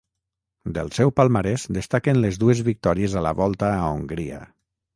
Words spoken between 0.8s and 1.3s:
seu